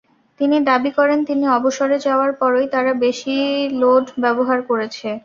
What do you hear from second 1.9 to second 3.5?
যাওয়ার পরই তারা বেশি